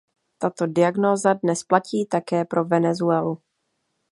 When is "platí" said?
1.63-1.99